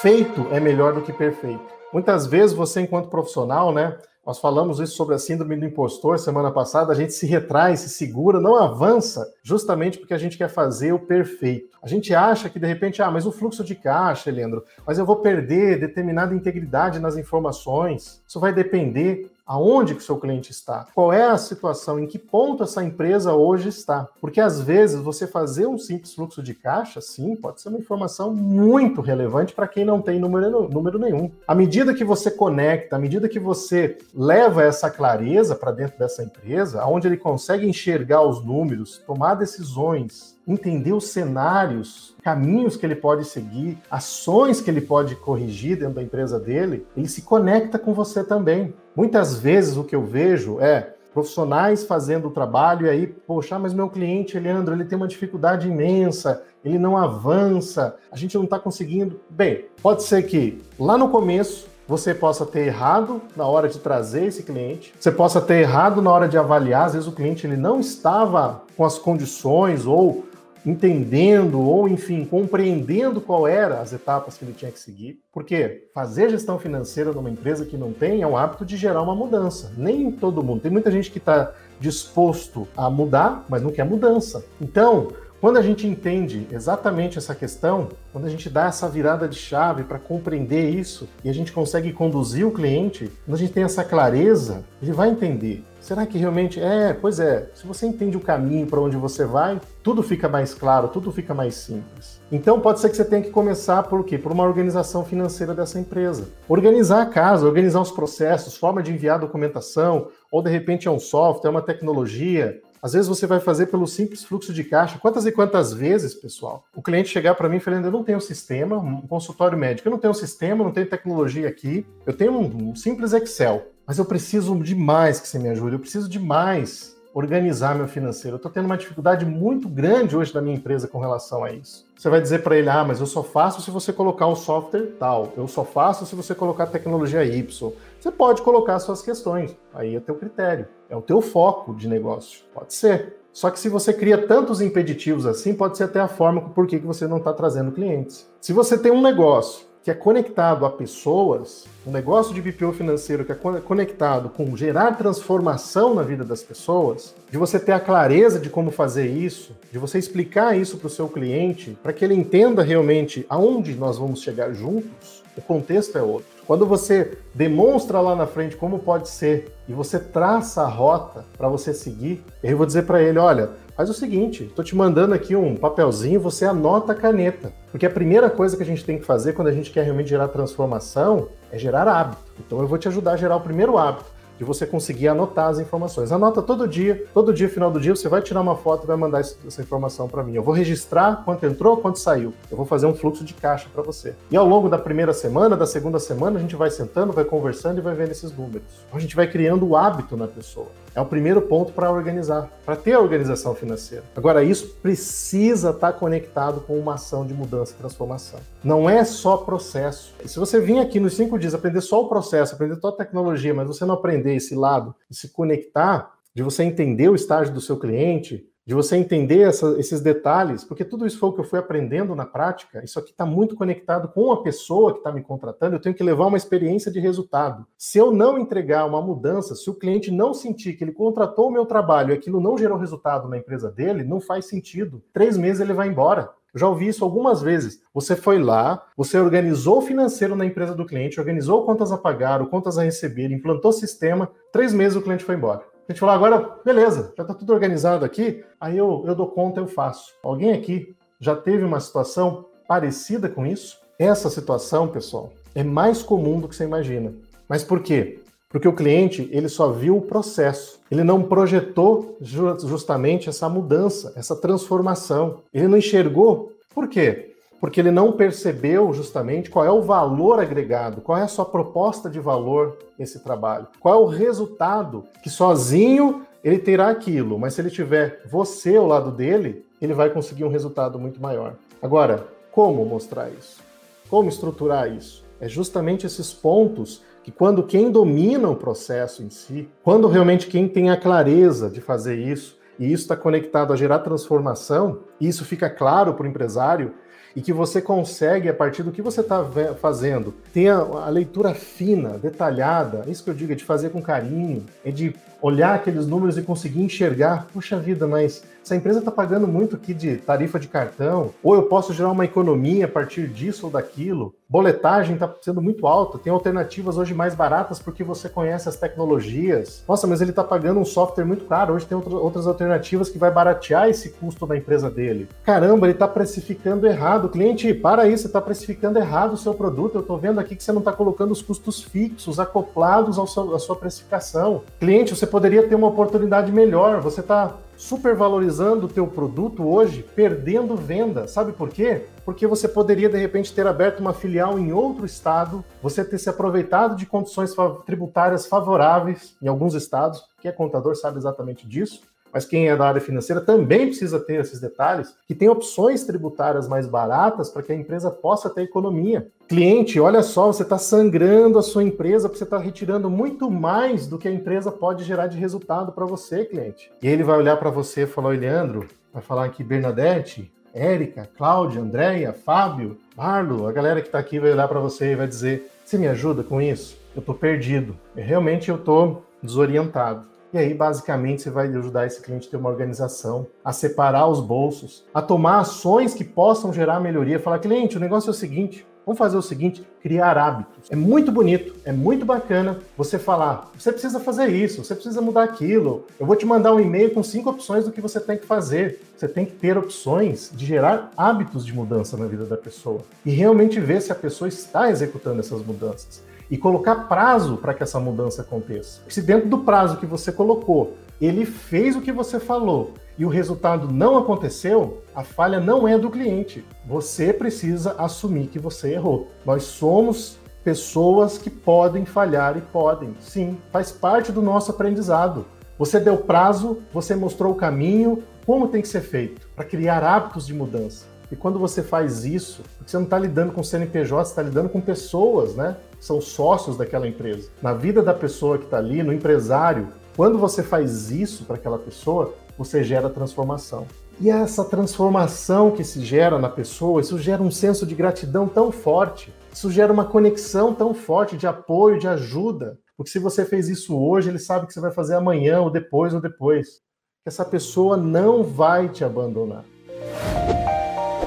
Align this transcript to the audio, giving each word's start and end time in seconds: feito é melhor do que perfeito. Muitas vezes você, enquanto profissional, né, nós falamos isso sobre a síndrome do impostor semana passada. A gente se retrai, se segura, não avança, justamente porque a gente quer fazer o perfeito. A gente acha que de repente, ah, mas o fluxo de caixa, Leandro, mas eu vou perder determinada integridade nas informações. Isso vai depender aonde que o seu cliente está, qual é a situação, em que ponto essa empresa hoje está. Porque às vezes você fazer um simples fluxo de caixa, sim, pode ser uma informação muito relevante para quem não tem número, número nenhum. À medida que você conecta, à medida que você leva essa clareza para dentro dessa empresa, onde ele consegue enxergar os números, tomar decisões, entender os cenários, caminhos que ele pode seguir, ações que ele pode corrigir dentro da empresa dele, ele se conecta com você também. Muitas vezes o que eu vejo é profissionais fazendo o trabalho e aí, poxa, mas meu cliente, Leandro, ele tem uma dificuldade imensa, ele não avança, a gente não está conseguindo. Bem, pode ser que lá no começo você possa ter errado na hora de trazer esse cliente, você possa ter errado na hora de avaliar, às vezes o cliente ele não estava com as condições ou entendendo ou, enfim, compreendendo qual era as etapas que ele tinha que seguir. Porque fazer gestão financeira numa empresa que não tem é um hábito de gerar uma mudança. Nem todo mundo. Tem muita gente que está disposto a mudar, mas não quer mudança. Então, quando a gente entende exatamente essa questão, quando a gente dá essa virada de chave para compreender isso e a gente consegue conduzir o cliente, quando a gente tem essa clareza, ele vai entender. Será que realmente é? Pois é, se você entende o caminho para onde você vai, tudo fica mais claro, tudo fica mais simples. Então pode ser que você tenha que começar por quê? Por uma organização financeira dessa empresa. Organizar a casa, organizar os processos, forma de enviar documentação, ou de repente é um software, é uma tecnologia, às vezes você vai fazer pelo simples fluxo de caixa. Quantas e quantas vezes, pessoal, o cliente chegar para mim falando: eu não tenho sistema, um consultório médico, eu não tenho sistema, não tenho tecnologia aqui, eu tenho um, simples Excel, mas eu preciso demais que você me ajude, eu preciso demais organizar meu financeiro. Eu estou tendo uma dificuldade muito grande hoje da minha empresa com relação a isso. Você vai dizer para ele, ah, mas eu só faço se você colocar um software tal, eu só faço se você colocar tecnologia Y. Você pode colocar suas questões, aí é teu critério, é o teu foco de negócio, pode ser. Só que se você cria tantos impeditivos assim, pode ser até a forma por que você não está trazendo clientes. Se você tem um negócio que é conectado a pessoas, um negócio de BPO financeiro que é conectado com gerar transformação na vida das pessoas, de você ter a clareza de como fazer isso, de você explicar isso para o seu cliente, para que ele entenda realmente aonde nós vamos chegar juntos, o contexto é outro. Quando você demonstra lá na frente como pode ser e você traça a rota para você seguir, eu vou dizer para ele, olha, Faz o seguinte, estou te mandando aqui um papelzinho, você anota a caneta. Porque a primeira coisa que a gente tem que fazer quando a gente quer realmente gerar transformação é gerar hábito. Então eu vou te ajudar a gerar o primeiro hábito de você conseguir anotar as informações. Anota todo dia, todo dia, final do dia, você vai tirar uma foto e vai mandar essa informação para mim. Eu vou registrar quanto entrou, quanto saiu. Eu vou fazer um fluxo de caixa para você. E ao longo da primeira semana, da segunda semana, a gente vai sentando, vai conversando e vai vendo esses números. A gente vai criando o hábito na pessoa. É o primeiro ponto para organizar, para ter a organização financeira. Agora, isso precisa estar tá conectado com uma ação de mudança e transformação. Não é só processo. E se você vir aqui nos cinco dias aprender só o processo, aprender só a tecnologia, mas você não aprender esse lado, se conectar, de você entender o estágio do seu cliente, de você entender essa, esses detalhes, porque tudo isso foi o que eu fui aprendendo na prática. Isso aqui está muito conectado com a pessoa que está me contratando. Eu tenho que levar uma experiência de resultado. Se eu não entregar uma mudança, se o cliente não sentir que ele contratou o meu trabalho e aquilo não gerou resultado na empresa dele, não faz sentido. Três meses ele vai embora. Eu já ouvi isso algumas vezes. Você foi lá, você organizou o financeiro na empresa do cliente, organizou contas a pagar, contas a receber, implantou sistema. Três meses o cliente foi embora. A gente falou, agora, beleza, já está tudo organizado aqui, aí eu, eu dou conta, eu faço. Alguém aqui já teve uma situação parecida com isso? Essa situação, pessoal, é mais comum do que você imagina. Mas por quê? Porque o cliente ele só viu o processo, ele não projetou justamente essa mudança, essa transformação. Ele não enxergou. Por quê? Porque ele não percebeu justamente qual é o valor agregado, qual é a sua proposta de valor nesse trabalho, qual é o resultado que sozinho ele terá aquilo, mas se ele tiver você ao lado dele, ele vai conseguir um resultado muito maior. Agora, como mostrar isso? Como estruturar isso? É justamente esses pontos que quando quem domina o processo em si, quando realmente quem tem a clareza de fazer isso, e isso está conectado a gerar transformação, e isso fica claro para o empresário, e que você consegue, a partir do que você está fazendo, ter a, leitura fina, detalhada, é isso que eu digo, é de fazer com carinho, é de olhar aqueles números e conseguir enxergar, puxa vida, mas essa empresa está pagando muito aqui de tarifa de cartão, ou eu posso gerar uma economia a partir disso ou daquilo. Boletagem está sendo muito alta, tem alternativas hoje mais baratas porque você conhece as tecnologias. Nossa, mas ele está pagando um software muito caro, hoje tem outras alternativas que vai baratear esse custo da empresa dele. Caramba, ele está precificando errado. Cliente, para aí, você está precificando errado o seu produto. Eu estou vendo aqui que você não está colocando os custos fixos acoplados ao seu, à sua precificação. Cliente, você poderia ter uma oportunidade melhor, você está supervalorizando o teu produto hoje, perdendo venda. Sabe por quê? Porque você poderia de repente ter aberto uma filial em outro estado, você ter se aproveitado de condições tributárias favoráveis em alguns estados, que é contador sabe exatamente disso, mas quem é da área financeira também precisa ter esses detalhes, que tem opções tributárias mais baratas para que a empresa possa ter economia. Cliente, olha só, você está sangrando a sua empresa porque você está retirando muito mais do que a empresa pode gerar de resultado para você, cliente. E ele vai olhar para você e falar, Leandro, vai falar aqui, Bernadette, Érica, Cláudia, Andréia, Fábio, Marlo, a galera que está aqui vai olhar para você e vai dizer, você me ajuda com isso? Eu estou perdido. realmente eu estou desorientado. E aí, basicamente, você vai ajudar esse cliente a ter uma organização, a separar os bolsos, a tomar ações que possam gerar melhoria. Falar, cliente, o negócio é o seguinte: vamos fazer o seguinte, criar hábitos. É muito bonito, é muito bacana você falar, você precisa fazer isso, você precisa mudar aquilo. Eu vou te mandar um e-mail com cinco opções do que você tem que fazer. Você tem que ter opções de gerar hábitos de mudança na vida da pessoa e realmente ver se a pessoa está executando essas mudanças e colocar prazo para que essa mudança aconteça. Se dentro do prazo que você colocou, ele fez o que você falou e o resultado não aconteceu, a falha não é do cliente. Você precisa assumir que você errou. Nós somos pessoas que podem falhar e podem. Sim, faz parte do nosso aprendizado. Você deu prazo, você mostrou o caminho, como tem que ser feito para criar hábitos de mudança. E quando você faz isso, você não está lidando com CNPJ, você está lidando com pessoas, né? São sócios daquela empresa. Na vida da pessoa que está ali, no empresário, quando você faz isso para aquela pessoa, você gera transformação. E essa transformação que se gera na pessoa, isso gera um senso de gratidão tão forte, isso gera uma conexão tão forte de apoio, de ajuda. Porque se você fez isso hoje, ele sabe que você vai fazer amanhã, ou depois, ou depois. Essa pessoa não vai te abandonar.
feito 0.00 0.46
é 0.52 0.60
melhor 0.60 0.92
do 0.92 1.02
que 1.02 1.12
perfeito. 1.12 1.66
Muitas 1.92 2.26
vezes 2.26 2.54
você, 2.54 2.80
enquanto 2.80 3.08
profissional, 3.08 3.72
né, 3.72 3.98
nós 4.24 4.38
falamos 4.38 4.78
isso 4.78 4.94
sobre 4.94 5.14
a 5.14 5.18
síndrome 5.18 5.56
do 5.56 5.64
impostor 5.64 6.18
semana 6.18 6.52
passada. 6.52 6.92
A 6.92 6.94
gente 6.94 7.14
se 7.14 7.26
retrai, 7.26 7.76
se 7.76 7.88
segura, 7.88 8.38
não 8.38 8.54
avança, 8.56 9.26
justamente 9.42 9.98
porque 9.98 10.14
a 10.14 10.18
gente 10.18 10.36
quer 10.36 10.48
fazer 10.48 10.92
o 10.92 10.98
perfeito. 10.98 11.78
A 11.82 11.88
gente 11.88 12.14
acha 12.14 12.48
que 12.48 12.60
de 12.60 12.66
repente, 12.66 13.02
ah, 13.02 13.10
mas 13.10 13.26
o 13.26 13.32
fluxo 13.32 13.64
de 13.64 13.74
caixa, 13.74 14.30
Leandro, 14.30 14.62
mas 14.86 14.98
eu 14.98 15.06
vou 15.06 15.16
perder 15.16 15.80
determinada 15.80 16.34
integridade 16.34 17.00
nas 17.00 17.16
informações. 17.16 18.22
Isso 18.28 18.38
vai 18.38 18.52
depender 18.52 19.30
aonde 19.48 19.94
que 19.94 20.02
o 20.02 20.04
seu 20.04 20.18
cliente 20.18 20.50
está, 20.50 20.86
qual 20.94 21.10
é 21.10 21.22
a 21.22 21.38
situação, 21.38 21.98
em 21.98 22.06
que 22.06 22.18
ponto 22.18 22.62
essa 22.62 22.84
empresa 22.84 23.32
hoje 23.34 23.70
está. 23.70 24.06
Porque 24.20 24.42
às 24.42 24.60
vezes 24.60 25.00
você 25.00 25.26
fazer 25.26 25.66
um 25.66 25.78
simples 25.78 26.12
fluxo 26.12 26.42
de 26.42 26.52
caixa, 26.52 27.00
sim, 27.00 27.34
pode 27.34 27.62
ser 27.62 27.70
uma 27.70 27.78
informação 27.78 28.34
muito 28.34 29.00
relevante 29.00 29.54
para 29.54 29.66
quem 29.66 29.86
não 29.86 30.02
tem 30.02 30.20
número, 30.20 30.68
número 30.68 30.98
nenhum. 30.98 31.32
À 31.46 31.54
medida 31.54 31.94
que 31.94 32.04
você 32.04 32.30
conecta, 32.30 32.96
à 32.96 32.98
medida 32.98 33.26
que 33.26 33.40
você 33.40 33.96
leva 34.14 34.62
essa 34.62 34.90
clareza 34.90 35.54
para 35.54 35.72
dentro 35.72 35.98
dessa 35.98 36.22
empresa, 36.22 36.84
onde 36.84 37.08
ele 37.08 37.16
consegue 37.16 37.66
enxergar 37.66 38.20
os 38.22 38.44
números, 38.44 39.02
tomar 39.06 39.34
decisões, 39.34 40.37
entender 40.48 40.94
os 40.94 41.08
cenários, 41.08 42.16
caminhos 42.22 42.74
que 42.74 42.86
ele 42.86 42.96
pode 42.96 43.26
seguir, 43.26 43.76
ações 43.90 44.60
que 44.60 44.70
ele 44.70 44.80
pode 44.80 45.14
corrigir 45.14 45.78
dentro 45.78 45.96
da 45.96 46.02
empresa 46.02 46.40
dele, 46.40 46.86
ele 46.96 47.06
se 47.06 47.22
conecta 47.22 47.78
com 47.78 47.92
você 47.92 48.24
também. 48.24 48.72
Muitas 48.96 49.38
vezes 49.38 49.76
o 49.76 49.84
que 49.84 49.94
eu 49.94 50.04
vejo 50.04 50.58
é 50.58 50.94
profissionais 51.12 51.84
fazendo 51.84 52.28
o 52.28 52.30
trabalho 52.30 52.86
e 52.86 52.90
aí, 52.90 53.06
poxa, 53.06 53.58
mas 53.58 53.74
meu 53.74 53.88
cliente, 53.88 54.38
Leandro, 54.38 54.74
ele 54.74 54.84
tem 54.84 54.96
uma 54.96 55.08
dificuldade 55.08 55.68
imensa, 55.68 56.42
ele 56.64 56.78
não 56.78 56.96
avança, 56.96 57.96
a 58.10 58.16
gente 58.16 58.36
não 58.36 58.44
está 58.44 58.58
conseguindo. 58.58 59.20
Bem, 59.28 59.66
pode 59.82 60.02
ser 60.02 60.22
que 60.22 60.62
lá 60.78 60.96
no 60.96 61.08
começo 61.08 61.66
você 61.88 62.14
possa 62.14 62.44
ter 62.44 62.66
errado 62.66 63.22
na 63.34 63.46
hora 63.46 63.66
de 63.66 63.78
trazer 63.78 64.26
esse 64.26 64.42
cliente, 64.42 64.92
você 65.00 65.10
possa 65.10 65.40
ter 65.40 65.60
errado 65.60 66.02
na 66.02 66.12
hora 66.12 66.28
de 66.28 66.36
avaliar, 66.36 66.84
às 66.84 66.92
vezes 66.92 67.08
o 67.08 67.12
cliente 67.12 67.46
ele 67.46 67.56
não 67.56 67.80
estava 67.80 68.62
com 68.76 68.84
as 68.84 68.98
condições 68.98 69.86
ou 69.86 70.27
entendendo 70.68 71.60
ou, 71.60 71.88
enfim, 71.88 72.24
compreendendo 72.24 73.20
qual 73.20 73.48
era 73.48 73.80
as 73.80 73.92
etapas 73.92 74.36
que 74.36 74.44
ele 74.44 74.52
tinha 74.52 74.70
que 74.70 74.78
seguir. 74.78 75.18
Porque 75.32 75.88
fazer 75.94 76.28
gestão 76.28 76.58
financeira 76.58 77.12
numa 77.12 77.30
empresa 77.30 77.64
que 77.64 77.76
não 77.76 77.92
tem 77.92 78.20
é 78.20 78.26
um 78.26 78.36
hábito 78.36 78.66
de 78.66 78.76
gerar 78.76 79.02
uma 79.02 79.14
mudança. 79.14 79.72
Nem 79.76 80.12
todo 80.12 80.42
mundo. 80.42 80.60
Tem 80.60 80.70
muita 80.70 80.90
gente 80.90 81.10
que 81.10 81.18
está 81.18 81.52
disposto 81.80 82.68
a 82.76 82.90
mudar, 82.90 83.46
mas 83.48 83.62
não 83.62 83.70
quer 83.70 83.84
mudança. 83.84 84.44
Então, 84.60 85.08
quando 85.40 85.56
a 85.56 85.62
gente 85.62 85.86
entende 85.86 86.48
exatamente 86.50 87.16
essa 87.16 87.34
questão, 87.34 87.88
quando 88.12 88.26
a 88.26 88.28
gente 88.30 88.50
dá 88.50 88.66
essa 88.66 88.88
virada 88.88 89.28
de 89.28 89.36
chave 89.36 89.84
para 89.84 89.98
compreender 89.98 90.68
isso 90.70 91.08
e 91.22 91.30
a 91.30 91.32
gente 91.32 91.52
consegue 91.52 91.92
conduzir 91.92 92.44
o 92.44 92.50
cliente, 92.50 93.10
quando 93.24 93.36
a 93.36 93.38
gente 93.38 93.52
tem 93.52 93.62
essa 93.62 93.84
clareza, 93.84 94.64
ele 94.82 94.92
vai 94.92 95.10
entender. 95.10 95.64
Será 95.80 96.04
que 96.04 96.18
realmente 96.18 96.60
é? 96.60 96.92
Pois 96.92 97.20
é, 97.20 97.50
se 97.54 97.66
você 97.66 97.86
entende 97.86 98.16
o 98.16 98.20
caminho 98.20 98.66
para 98.66 98.80
onde 98.80 98.96
você 98.96 99.24
vai, 99.24 99.60
tudo 99.82 100.02
fica 100.02 100.28
mais 100.28 100.52
claro, 100.52 100.88
tudo 100.88 101.12
fica 101.12 101.32
mais 101.32 101.54
simples. 101.54 102.20
Então 102.32 102.60
pode 102.60 102.80
ser 102.80 102.90
que 102.90 102.96
você 102.96 103.04
tenha 103.04 103.22
que 103.22 103.30
começar 103.30 103.84
por 103.84 104.04
quê? 104.04 104.18
Por 104.18 104.32
uma 104.32 104.44
organização 104.44 105.04
financeira 105.04 105.54
dessa 105.54 105.78
empresa. 105.78 106.28
Organizar 106.48 107.02
a 107.02 107.06
casa, 107.06 107.46
organizar 107.46 107.80
os 107.80 107.92
processos, 107.92 108.56
forma 108.56 108.82
de 108.82 108.92
enviar 108.92 109.20
documentação, 109.20 110.08
ou 110.32 110.42
de 110.42 110.50
repente 110.50 110.88
é 110.88 110.90
um 110.90 110.98
software, 110.98 111.48
é 111.48 111.50
uma 111.50 111.62
tecnologia, 111.62 112.60
às 112.82 112.92
vezes 112.92 113.08
você 113.08 113.26
vai 113.26 113.40
fazer 113.40 113.66
pelo 113.66 113.86
simples 113.86 114.24
fluxo 114.24 114.52
de 114.52 114.64
caixa. 114.64 114.98
Quantas 114.98 115.26
e 115.26 115.32
quantas 115.32 115.72
vezes, 115.72 116.14
pessoal, 116.14 116.64
o 116.74 116.82
cliente 116.82 117.08
chegar 117.08 117.34
para 117.34 117.48
mim 117.48 117.60
falando: 117.60 117.86
eu 117.86 117.92
não 117.92 118.04
tenho 118.04 118.20
sistema, 118.20 118.76
um 118.78 119.06
consultório 119.06 119.58
médico, 119.58 119.88
eu 119.88 119.92
não 119.92 119.98
tenho 119.98 120.14
sistema, 120.14 120.64
não 120.64 120.72
tenho 120.72 120.88
tecnologia 120.88 121.48
aqui, 121.48 121.86
eu 122.06 122.12
tenho 122.12 122.32
um, 122.32 122.74
simples 122.74 123.12
Excel, 123.12 123.66
mas 123.86 123.98
eu 123.98 124.04
preciso 124.04 124.56
demais 124.58 125.20
que 125.20 125.28
você 125.28 125.38
me 125.38 125.48
ajude, 125.48 125.74
eu 125.74 125.80
preciso 125.80 126.08
demais 126.08 126.97
organizar 127.12 127.74
meu 127.74 127.88
financeiro. 127.88 128.34
Eu 128.34 128.38
estou 128.38 128.50
tendo 128.50 128.66
uma 128.66 128.76
dificuldade 128.76 129.24
muito 129.24 129.68
grande 129.68 130.16
hoje 130.16 130.32
da 130.32 130.40
minha 130.40 130.56
empresa 130.56 130.86
com 130.86 130.98
relação 130.98 131.44
a 131.44 131.52
isso. 131.52 131.86
Você 131.96 132.08
vai 132.08 132.20
dizer 132.20 132.42
para 132.42 132.56
ele, 132.56 132.68
ah, 132.68 132.84
mas 132.84 133.00
eu 133.00 133.06
só 133.06 133.22
faço 133.22 133.60
se 133.60 133.70
você 133.70 133.92
colocar 133.92 134.26
um 134.26 134.36
software 134.36 134.92
tal, 134.98 135.32
eu 135.36 135.48
só 135.48 135.64
faço 135.64 136.06
se 136.06 136.14
você 136.14 136.34
colocar 136.34 136.66
tecnologia 136.66 137.24
Y. 137.24 137.72
Você 137.98 138.10
pode 138.10 138.42
colocar 138.42 138.78
suas 138.78 139.02
questões, 139.02 139.56
aí 139.74 139.96
é 139.96 140.00
teu 140.00 140.14
critério, 140.14 140.66
é 140.88 140.96
o 140.96 141.02
teu 141.02 141.20
foco 141.20 141.74
de 141.74 141.88
negócio, 141.88 142.44
pode 142.54 142.74
ser. 142.74 143.16
Só 143.32 143.50
que 143.50 143.60
se 143.60 143.68
você 143.68 143.92
cria 143.92 144.26
tantos 144.26 144.60
impeditivos 144.60 145.26
assim, 145.26 145.54
pode 145.54 145.76
ser 145.76 145.84
até 145.84 146.00
a 146.00 146.08
forma 146.08 146.40
por 146.50 146.66
que 146.66 146.78
você 146.78 147.06
não 147.06 147.18
está 147.18 147.32
trazendo 147.32 147.70
clientes. 147.70 148.28
Se 148.40 148.52
você 148.52 148.76
tem 148.76 148.90
um 148.90 149.02
negócio 149.02 149.67
que 149.88 149.92
é 149.92 149.94
conectado 149.94 150.66
a 150.66 150.70
pessoas, 150.70 151.64
um 151.86 151.90
negócio 151.90 152.34
de 152.34 152.42
BPO 152.42 152.74
financeiro 152.74 153.24
que 153.24 153.32
é 153.32 153.34
conectado 153.34 154.28
com 154.28 154.54
gerar 154.54 154.92
transformação 154.98 155.94
na 155.94 156.02
vida 156.02 156.26
das 156.26 156.42
pessoas, 156.42 157.14
de 157.30 157.38
você 157.38 157.58
ter 157.58 157.72
a 157.72 157.80
clareza 157.80 158.38
de 158.38 158.50
como 158.50 158.70
fazer 158.70 159.06
isso, 159.06 159.56
de 159.72 159.78
você 159.78 159.98
explicar 159.98 160.54
isso 160.54 160.76
para 160.76 160.88
o 160.88 160.90
seu 160.90 161.08
cliente, 161.08 161.74
para 161.82 161.94
que 161.94 162.04
ele 162.04 162.12
entenda 162.12 162.62
realmente 162.62 163.24
aonde 163.30 163.74
nós 163.76 163.96
vamos 163.96 164.20
chegar 164.20 164.52
juntos, 164.52 165.22
o 165.34 165.40
contexto 165.40 165.96
é 165.96 166.02
outro. 166.02 166.26
Quando 166.46 166.66
você 166.66 167.16
demonstra 167.34 167.98
lá 167.98 168.14
na 168.14 168.26
frente 168.26 168.56
como 168.56 168.80
pode 168.80 169.08
ser 169.08 169.54
e 169.66 169.72
você 169.72 169.98
traça 169.98 170.60
a 170.60 170.68
rota 170.68 171.24
para 171.38 171.48
você 171.48 171.72
seguir, 171.72 172.22
eu 172.42 172.58
vou 172.58 172.66
dizer 172.66 172.82
para 172.82 173.02
ele, 173.02 173.18
olha, 173.18 173.52
Faz 173.78 173.88
o 173.88 173.94
seguinte, 173.94 174.42
estou 174.42 174.64
te 174.64 174.74
mandando 174.74 175.14
aqui 175.14 175.36
um 175.36 175.54
papelzinho, 175.54 176.18
você 176.18 176.44
anota 176.44 176.90
a 176.90 176.94
caneta. 176.96 177.52
Porque 177.70 177.86
a 177.86 177.90
primeira 177.90 178.28
coisa 178.28 178.56
que 178.56 178.62
a 178.64 178.66
gente 178.66 178.84
tem 178.84 178.98
que 178.98 179.04
fazer 179.04 179.34
quando 179.34 179.46
a 179.46 179.52
gente 179.52 179.70
quer 179.70 179.84
realmente 179.84 180.10
gerar 180.10 180.26
transformação 180.26 181.28
é 181.48 181.56
gerar 181.56 181.86
hábito. 181.86 182.24
Então 182.44 182.58
eu 182.58 182.66
vou 182.66 182.76
te 182.76 182.88
ajudar 182.88 183.12
a 183.12 183.16
gerar 183.16 183.36
o 183.36 183.40
primeiro 183.40 183.78
hábito 183.78 184.06
de 184.36 184.42
você 184.42 184.66
conseguir 184.66 185.06
anotar 185.06 185.48
as 185.48 185.60
informações. 185.60 186.10
Anota 186.10 186.42
todo 186.42 186.66
dia, 186.66 187.04
todo 187.14 187.32
dia, 187.32 187.48
final 187.48 187.70
do 187.70 187.80
dia, 187.80 187.94
você 187.94 188.08
vai 188.08 188.20
tirar 188.20 188.40
uma 188.40 188.56
foto 188.56 188.82
e 188.82 188.86
vai 188.88 188.96
mandar 188.96 189.20
essa 189.20 189.62
informação 189.62 190.08
para 190.08 190.24
mim. 190.24 190.34
Eu 190.34 190.42
vou 190.42 190.54
registrar 190.54 191.22
quanto 191.24 191.46
entrou, 191.46 191.76
quanto 191.76 192.00
saiu. 192.00 192.34
Eu 192.50 192.56
vou 192.56 192.66
fazer 192.66 192.86
um 192.86 192.94
fluxo 192.94 193.24
de 193.24 193.34
caixa 193.34 193.68
para 193.72 193.82
você. 193.82 194.14
E 194.28 194.36
ao 194.36 194.46
longo 194.46 194.68
da 194.68 194.78
primeira 194.78 195.12
semana, 195.12 195.56
da 195.56 195.66
segunda 195.66 196.00
semana, 196.00 196.38
a 196.38 196.42
gente 196.42 196.56
vai 196.56 196.70
sentando, 196.70 197.12
vai 197.12 197.24
conversando 197.24 197.78
e 197.78 197.80
vai 197.80 197.94
vendo 197.94 198.10
esses 198.10 198.36
números. 198.36 198.66
A 198.92 198.98
gente 198.98 199.14
vai 199.14 199.28
criando 199.28 199.66
o 199.66 199.76
hábito 199.76 200.16
na 200.16 200.26
pessoa. 200.26 200.68
É 200.98 201.00
o 201.00 201.06
primeiro 201.06 201.40
ponto 201.40 201.72
para 201.72 201.92
organizar, 201.92 202.50
para 202.66 202.74
ter 202.74 202.94
a 202.94 203.00
organização 203.00 203.54
financeira. 203.54 204.02
Agora, 204.16 204.42
isso 204.42 204.66
precisa 204.82 205.70
estar 205.70 205.92
tá 205.92 205.96
conectado 205.96 206.60
com 206.62 206.76
uma 206.76 206.94
ação 206.94 207.24
de 207.24 207.32
mudança 207.32 207.72
e 207.72 207.76
transformação. 207.76 208.40
Não 208.64 208.90
é 208.90 209.04
só 209.04 209.36
processo. 209.36 210.12
E 210.24 210.28
se 210.28 210.40
você 210.40 210.58
vir 210.58 210.80
aqui 210.80 210.98
nos 210.98 211.14
cinco 211.14 211.38
dias 211.38 211.54
aprender 211.54 211.82
só 211.82 212.02
o 212.02 212.08
processo, 212.08 212.56
aprender 212.56 212.80
só 212.80 212.88
a 212.88 212.96
tecnologia, 212.96 213.54
mas 213.54 213.68
você 213.68 213.84
não 213.84 213.94
aprender 213.94 214.34
esse 214.34 214.56
lado, 214.56 214.92
se 215.08 215.28
conectar, 215.28 216.14
de 216.34 216.42
você 216.42 216.64
entender 216.64 217.08
o 217.08 217.14
estágio 217.14 217.54
do 217.54 217.60
seu 217.60 217.78
cliente, 217.78 218.44
de 218.68 218.74
você 218.74 218.98
entender 218.98 219.48
essa, 219.48 219.76
esses 219.78 220.02
detalhes, 220.02 220.62
porque 220.62 220.84
tudo 220.84 221.06
isso 221.06 221.18
foi 221.18 221.30
o 221.30 221.32
que 221.32 221.40
eu 221.40 221.44
fui 221.44 221.58
aprendendo 221.58 222.14
na 222.14 222.26
prática. 222.26 222.84
Isso 222.84 222.98
aqui 222.98 223.12
está 223.12 223.24
muito 223.24 223.56
conectado 223.56 224.08
com 224.08 224.30
a 224.30 224.42
pessoa 224.42 224.92
que 224.92 224.98
está 224.98 225.10
me 225.10 225.22
contratando. 225.22 225.74
Eu 225.74 225.80
tenho 225.80 225.94
que 225.94 226.02
levar 226.02 226.26
uma 226.26 226.36
experiência 226.36 226.92
de 226.92 227.00
resultado. 227.00 227.66
Se 227.78 227.96
eu 227.96 228.12
não 228.12 228.36
entregar 228.36 228.84
uma 228.84 229.00
mudança, 229.00 229.54
se 229.54 229.70
o 229.70 229.74
cliente 229.74 230.10
não 230.10 230.34
sentir 230.34 230.74
que 230.74 230.84
ele 230.84 230.92
contratou 230.92 231.48
o 231.48 231.50
meu 231.50 231.64
trabalho 231.64 232.10
e 232.10 232.12
aquilo 232.12 232.42
não 232.42 232.58
gerou 232.58 232.76
resultado 232.76 233.26
na 233.26 233.38
empresa 233.38 233.70
dele, 233.70 234.04
não 234.04 234.20
faz 234.20 234.44
sentido. 234.44 235.02
Três 235.14 235.38
meses 235.38 235.62
ele 235.62 235.72
vai 235.72 235.88
embora. 235.88 236.28
Eu 236.52 236.60
já 236.60 236.68
ouvi 236.68 236.88
isso 236.88 237.02
algumas 237.02 237.40
vezes. 237.40 237.80
Você 237.94 238.14
foi 238.14 238.38
lá, 238.38 238.84
você 238.94 239.18
organizou 239.18 239.78
o 239.78 239.82
financeiro 239.82 240.36
na 240.36 240.44
empresa 240.44 240.74
do 240.74 240.84
cliente, 240.84 241.18
organizou 241.18 241.64
contas 241.64 241.90
a 241.90 241.96
pagar, 241.96 242.44
contas 242.48 242.76
a 242.76 242.82
receber, 242.82 243.32
implantou 243.32 243.72
sistema. 243.72 244.30
Três 244.52 244.74
meses 244.74 244.94
o 244.94 245.00
cliente 245.00 245.24
foi 245.24 245.36
embora. 245.36 245.77
A 245.88 245.92
gente 245.92 246.00
falou, 246.00 246.14
agora, 246.14 246.56
beleza, 246.62 247.14
já 247.16 247.22
está 247.22 247.32
tudo 247.32 247.50
organizado 247.54 248.04
aqui, 248.04 248.44
aí 248.60 248.76
eu, 248.76 249.04
eu 249.06 249.14
dou 249.14 249.28
conta, 249.28 249.58
eu 249.58 249.66
faço. 249.66 250.12
Alguém 250.22 250.52
aqui 250.52 250.94
já 251.18 251.34
teve 251.34 251.64
uma 251.64 251.80
situação 251.80 252.44
parecida 252.68 253.26
com 253.26 253.46
isso? 253.46 253.80
Essa 253.98 254.28
situação, 254.28 254.88
pessoal, 254.88 255.32
é 255.54 255.64
mais 255.64 256.02
comum 256.02 256.40
do 256.40 256.46
que 256.46 256.54
você 256.54 256.64
imagina. 256.64 257.14
Mas 257.48 257.64
por 257.64 257.80
quê? 257.80 258.20
Porque 258.50 258.68
o 258.68 258.74
cliente 258.74 259.30
ele 259.32 259.48
só 259.48 259.72
viu 259.72 259.96
o 259.96 260.02
processo, 260.02 260.78
ele 260.90 261.02
não 261.02 261.22
projetou 261.22 262.18
justamente 262.20 263.30
essa 263.30 263.48
mudança, 263.48 264.12
essa 264.14 264.36
transformação. 264.36 265.42
Ele 265.52 265.68
não 265.68 265.78
enxergou. 265.78 266.52
Por 266.74 266.88
quê? 266.88 267.27
Porque 267.60 267.80
ele 267.80 267.90
não 267.90 268.12
percebeu 268.12 268.92
justamente 268.92 269.50
qual 269.50 269.64
é 269.64 269.70
o 269.70 269.82
valor 269.82 270.38
agregado, 270.38 271.00
qual 271.00 271.18
é 271.18 271.22
a 271.22 271.28
sua 271.28 271.44
proposta 271.44 272.08
de 272.08 272.20
valor 272.20 272.78
nesse 272.98 273.22
trabalho, 273.22 273.66
qual 273.80 273.94
é 273.94 274.04
o 274.04 274.08
resultado 274.08 275.04
que 275.22 275.30
sozinho 275.30 276.26
ele 276.42 276.58
terá 276.58 276.88
aquilo, 276.88 277.38
mas 277.38 277.54
se 277.54 277.60
ele 277.60 277.70
tiver 277.70 278.22
você 278.30 278.76
ao 278.76 278.86
lado 278.86 279.10
dele, 279.10 279.66
ele 279.80 279.92
vai 279.92 280.10
conseguir 280.10 280.44
um 280.44 280.50
resultado 280.50 280.98
muito 280.98 281.20
maior. 281.20 281.54
Agora, 281.82 282.26
como 282.50 282.84
mostrar 282.84 283.28
isso? 283.30 283.60
Como 284.08 284.28
estruturar 284.28 284.90
isso? 284.92 285.24
É 285.40 285.48
justamente 285.48 286.06
esses 286.06 286.32
pontos 286.32 287.02
que 287.22 287.30
quando 287.30 287.62
quem 287.62 287.90
domina 287.90 288.48
o 288.48 288.56
processo 288.56 289.22
em 289.22 289.30
si, 289.30 289.68
quando 289.82 290.08
realmente 290.08 290.46
quem 290.46 290.66
tem 290.66 290.90
a 290.90 290.96
clareza 290.96 291.68
de 291.68 291.80
fazer 291.80 292.16
isso, 292.16 292.56
e 292.78 292.86
isso 292.86 293.02
está 293.02 293.16
conectado 293.16 293.72
a 293.72 293.76
gerar 293.76 293.98
transformação, 293.98 295.00
e 295.20 295.28
isso 295.28 295.44
fica 295.44 295.68
claro 295.68 296.14
para 296.14 296.24
o 296.24 296.28
empresário, 296.28 296.94
e 297.34 297.40
que 297.40 297.52
você 297.52 297.80
consegue, 297.80 298.48
a 298.48 298.54
partir 298.54 298.82
do 298.82 298.92
que 298.92 299.02
você 299.02 299.20
está 299.20 299.44
fazendo, 299.80 300.34
ter 300.52 300.70
a, 300.70 301.08
leitura 301.08 301.54
fina, 301.54 302.18
detalhada, 302.18 303.04
é 303.06 303.10
isso 303.10 303.24
que 303.24 303.30
eu 303.30 303.34
digo, 303.34 303.52
é 303.52 303.56
de 303.56 303.64
fazer 303.64 303.90
com 303.90 304.02
carinho, 304.02 304.64
é 304.84 304.90
de 304.90 305.14
olhar 305.40 305.74
aqueles 305.74 306.06
números 306.06 306.36
e 306.36 306.42
conseguir 306.42 306.82
enxergar, 306.82 307.46
puxa 307.52 307.78
vida, 307.78 308.06
mas 308.06 308.42
essa 308.68 308.76
empresa 308.76 308.98
está 308.98 309.10
pagando 309.10 309.48
muito 309.48 309.76
aqui 309.76 309.94
de 309.94 310.16
tarifa 310.16 310.58
de 310.58 310.68
cartão, 310.68 311.30
ou 311.42 311.54
eu 311.54 311.62
posso 311.62 311.94
gerar 311.94 312.10
uma 312.10 312.24
economia 312.24 312.84
a 312.84 312.88
partir 312.88 313.26
disso 313.26 313.66
ou 313.66 313.72
daquilo. 313.72 314.34
Boletagem 314.46 315.14
está 315.14 315.32
sendo 315.40 315.62
muito 315.62 315.86
alta, 315.86 316.18
tem 316.18 316.30
alternativas 316.30 316.98
hoje 316.98 317.14
mais 317.14 317.34
baratas 317.34 317.78
porque 317.78 318.04
você 318.04 318.28
conhece 318.28 318.68
as 318.68 318.76
tecnologias. 318.76 319.82
Nossa, 319.88 320.06
mas 320.06 320.20
ele 320.20 320.30
está 320.30 320.44
pagando 320.44 320.80
um 320.80 320.84
software 320.84 321.24
muito 321.24 321.46
caro, 321.46 321.74
hoje 321.74 321.86
tem 321.86 321.96
outras 321.96 322.46
alternativas 322.46 323.08
que 323.08 323.18
vai 323.18 323.30
baratear 323.30 323.88
esse 323.88 324.10
custo 324.10 324.46
da 324.46 324.56
empresa 324.56 324.90
dele. 324.90 325.28
Caramba, 325.44 325.86
ele 325.86 325.94
está 325.94 326.08
precificando 326.08 326.86
errado. 326.86 327.27
Cliente, 327.28 327.72
para 327.74 328.02
aí, 328.02 328.16
você 328.16 328.26
está 328.26 328.40
precificando 328.40 328.98
errado 328.98 329.34
o 329.34 329.36
seu 329.36 329.54
produto. 329.54 329.96
Eu 329.96 330.00
estou 330.00 330.18
vendo 330.18 330.40
aqui 330.40 330.56
que 330.56 330.62
você 330.62 330.72
não 330.72 330.80
está 330.80 330.92
colocando 330.92 331.30
os 331.30 331.42
custos 331.42 331.82
fixos 331.82 332.40
acoplados 332.40 333.18
ao 333.18 333.26
seu, 333.26 333.54
à 333.54 333.58
sua 333.58 333.76
precificação. 333.76 334.62
Cliente, 334.80 335.14
você 335.14 335.26
poderia 335.26 335.66
ter 335.66 335.74
uma 335.74 335.88
oportunidade 335.88 336.50
melhor, 336.50 337.00
você 337.00 337.20
está 337.20 337.54
supervalorizando 337.78 338.86
o 338.86 338.88
teu 338.88 339.06
produto 339.06 339.66
hoje, 339.66 340.02
perdendo 340.02 340.74
venda. 340.74 341.28
Sabe 341.28 341.52
por 341.52 341.68
quê? 341.68 342.06
Porque 342.24 342.44
você 342.44 342.66
poderia 342.66 343.08
de 343.08 343.16
repente 343.16 343.54
ter 343.54 343.68
aberto 343.68 344.00
uma 344.00 344.12
filial 344.12 344.58
em 344.58 344.72
outro 344.72 345.06
estado, 345.06 345.64
você 345.80 346.04
ter 346.04 346.18
se 346.18 346.28
aproveitado 346.28 346.96
de 346.96 347.06
condições 347.06 347.54
tributárias 347.86 348.46
favoráveis 348.46 349.36
em 349.40 349.46
alguns 349.46 349.74
estados, 349.74 350.24
que 350.42 350.48
é 350.48 350.52
contador 350.52 350.96
sabe 350.96 351.18
exatamente 351.18 351.66
disso, 351.68 352.02
mas 352.32 352.44
quem 352.44 352.68
é 352.68 352.76
da 352.76 352.88
área 352.88 353.00
financeira 353.00 353.40
também 353.40 353.86
precisa 353.86 354.20
ter 354.20 354.40
esses 354.40 354.60
detalhes, 354.60 355.14
que 355.26 355.34
tem 355.34 355.48
opções 355.48 356.04
tributárias 356.04 356.68
mais 356.68 356.86
baratas 356.86 357.50
para 357.50 357.62
que 357.62 357.72
a 357.72 357.76
empresa 357.76 358.10
possa 358.10 358.50
ter 358.50 358.62
economia. 358.62 359.28
Cliente, 359.48 359.98
olha 359.98 360.22
só, 360.22 360.48
você 360.48 360.62
está 360.62 360.78
sangrando 360.78 361.58
a 361.58 361.62
sua 361.62 361.82
empresa 361.82 362.28
porque 362.28 362.38
você 362.38 362.44
está 362.44 362.58
retirando 362.58 363.08
muito 363.08 363.50
mais 363.50 364.06
do 364.06 364.18
que 364.18 364.28
a 364.28 364.32
empresa 364.32 364.70
pode 364.70 365.04
gerar 365.04 365.26
de 365.26 365.38
resultado 365.38 365.92
para 365.92 366.04
você, 366.04 366.44
cliente. 366.44 366.92
E 367.02 367.08
ele 367.08 367.24
vai 367.24 367.38
olhar 367.38 367.56
para 367.56 367.70
você 367.70 368.02
e 368.02 368.06
falar, 368.06 368.36
Leandro, 368.38 368.86
vai 369.12 369.22
falar 369.22 369.44
aqui, 369.46 369.64
Bernadette, 369.64 370.52
Érica, 370.74 371.28
Cláudia, 371.36 371.80
Andréia, 371.80 372.32
Fábio, 372.32 372.98
Marlo, 373.16 373.66
a 373.66 373.72
galera 373.72 374.00
que 374.00 374.08
está 374.08 374.18
aqui 374.18 374.38
vai 374.38 374.52
olhar 374.52 374.68
para 374.68 374.80
você 374.80 375.12
e 375.12 375.16
vai 375.16 375.26
dizer, 375.26 375.70
você 375.84 375.96
me 375.96 376.06
ajuda 376.06 376.42
com 376.42 376.60
isso? 376.60 376.96
Eu 377.16 377.20
estou 377.20 377.34
perdido. 377.34 377.96
realmente 378.14 378.68
eu 378.68 378.76
estou 378.76 379.24
desorientado. 379.42 380.26
E 380.52 380.56
aí, 380.56 380.72
basicamente, 380.72 381.42
você 381.42 381.50
vai 381.50 381.68
ajudar 381.68 382.06
esse 382.06 382.22
cliente 382.22 382.48
a 382.48 382.50
ter 382.50 382.56
uma 382.56 382.70
organização, 382.70 383.46
a 383.62 383.70
separar 383.70 384.26
os 384.28 384.40
bolsos, 384.40 385.04
a 385.12 385.20
tomar 385.20 385.60
ações 385.60 386.14
que 386.14 386.24
possam 386.24 386.72
gerar 386.72 387.00
melhoria. 387.00 387.38
Falar, 387.38 387.58
cliente, 387.58 387.98
o 387.98 388.00
negócio 388.00 388.28
é 388.28 388.30
o 388.30 388.34
seguinte: 388.34 388.86
vamos 389.04 389.18
fazer 389.18 389.36
o 389.36 389.42
seguinte, 389.42 389.86
criar 390.02 390.38
hábitos. 390.38 390.90
É 390.90 390.96
muito 390.96 391.30
bonito, 391.30 391.74
é 391.84 391.92
muito 391.92 392.24
bacana 392.24 392.78
você 392.96 393.18
falar, 393.18 393.70
você 393.78 393.92
precisa 393.92 394.20
fazer 394.20 394.48
isso, 394.48 394.82
você 394.82 394.94
precisa 394.94 395.20
mudar 395.20 395.42
aquilo. 395.44 396.06
Eu 396.18 396.26
vou 396.26 396.34
te 396.34 396.46
mandar 396.46 396.74
um 396.74 396.80
e-mail 396.80 397.10
com 397.12 397.22
cinco 397.22 397.50
opções 397.50 397.84
do 397.84 397.92
que 397.92 398.00
você 398.00 398.18
tem 398.18 398.38
que 398.38 398.46
fazer. 398.46 399.02
Você 399.16 399.28
tem 399.28 399.44
que 399.44 399.52
ter 399.52 399.76
opções 399.76 400.50
de 400.54 400.64
gerar 400.64 401.10
hábitos 401.16 401.66
de 401.66 401.74
mudança 401.74 402.16
na 402.16 402.26
vida 402.26 402.46
da 402.46 402.56
pessoa 402.56 403.00
e 403.26 403.30
realmente 403.30 403.80
ver 403.80 404.00
se 404.00 404.12
a 404.12 404.14
pessoa 404.14 404.48
está 404.48 404.90
executando 404.90 405.40
essas 405.40 405.62
mudanças 405.64 406.22
e 406.50 406.56
colocar 406.56 407.08
prazo 407.08 407.56
para 407.56 407.74
que 407.74 407.82
essa 407.82 408.00
mudança 408.00 408.42
aconteça. 408.42 409.02
Se 409.08 409.20
dentro 409.20 409.48
do 409.48 409.58
prazo 409.58 409.98
que 409.98 410.06
você 410.06 410.32
colocou, 410.32 410.94
ele 411.20 411.44
fez 411.44 411.96
o 411.96 412.00
que 412.00 412.12
você 412.12 412.38
falou 412.38 412.94
e 413.18 413.24
o 413.24 413.28
resultado 413.28 413.92
não 413.92 414.16
aconteceu, 414.16 415.02
a 415.14 415.24
falha 415.24 415.58
não 415.58 415.88
é 415.88 415.98
do 415.98 416.08
cliente. 416.08 416.64
Você 416.86 417.32
precisa 417.32 417.96
assumir 417.98 418.46
que 418.46 418.58
você 418.58 418.92
errou. 418.92 419.28
Nós 419.44 419.64
somos 419.64 420.38
pessoas 420.62 421.36
que 421.36 421.50
podem 421.50 422.04
falhar 422.04 422.56
e 422.56 422.60
podem. 422.60 423.14
Sim, 423.20 423.58
faz 423.72 423.90
parte 423.90 424.30
do 424.30 424.40
nosso 424.40 424.70
aprendizado. 424.70 425.46
Você 425.76 425.98
deu 425.98 426.18
prazo, 426.18 426.78
você 426.92 427.16
mostrou 427.16 427.52
o 427.52 427.56
caminho, 427.56 428.22
como 428.46 428.68
tem 428.68 428.82
que 428.82 428.88
ser 428.88 429.00
feito 429.00 429.48
para 429.54 429.64
criar 429.64 430.04
hábitos 430.04 430.46
de 430.46 430.54
mudança. 430.54 431.06
E 431.30 431.36
quando 431.36 431.58
você 431.58 431.82
faz 431.82 432.24
isso, 432.24 432.62
você 432.86 432.96
não 432.96 433.04
está 433.04 433.18
lidando 433.18 433.52
com 433.52 433.62
CNPJ, 433.62 434.24
você 434.24 434.30
está 434.30 434.42
lidando 434.42 434.68
com 434.68 434.80
pessoas, 434.80 435.54
né? 435.54 435.76
São 436.00 436.20
sócios 436.20 436.76
daquela 436.76 437.06
empresa. 437.06 437.50
Na 437.60 437.74
vida 437.74 438.02
da 438.02 438.14
pessoa 438.14 438.56
que 438.56 438.64
está 438.64 438.78
ali, 438.78 439.02
no 439.02 439.12
empresário, 439.12 439.88
quando 440.16 440.38
você 440.38 440.62
faz 440.62 441.10
isso 441.10 441.44
para 441.44 441.56
aquela 441.56 441.78
pessoa, 441.78 442.34
você 442.56 442.82
gera 442.82 443.10
transformação. 443.10 443.86
E 444.20 444.30
essa 444.30 444.64
transformação 444.64 445.70
que 445.70 445.84
se 445.84 446.04
gera 446.04 446.38
na 446.38 446.48
pessoa, 446.48 447.00
isso 447.00 447.18
gera 447.18 447.40
um 447.40 447.52
senso 447.52 447.86
de 447.86 447.94
gratidão 447.94 448.48
tão 448.48 448.72
forte, 448.72 449.32
isso 449.52 449.70
gera 449.70 449.92
uma 449.92 450.04
conexão 450.04 450.74
tão 450.74 450.92
forte 450.92 451.36
de 451.36 451.46
apoio, 451.46 452.00
de 452.00 452.08
ajuda. 452.08 452.78
Porque 452.96 453.12
se 453.12 453.20
você 453.20 453.44
fez 453.44 453.68
isso 453.68 453.96
hoje, 453.96 454.28
ele 454.28 454.40
sabe 454.40 454.66
que 454.66 454.72
você 454.72 454.80
vai 454.80 454.90
fazer 454.90 455.14
amanhã, 455.14 455.60
ou 455.60 455.70
depois, 455.70 456.12
ou 456.12 456.20
depois. 456.20 456.80
Essa 457.24 457.44
pessoa 457.44 457.96
não 457.96 458.42
vai 458.42 458.88
te 458.88 459.04
abandonar. 459.04 459.64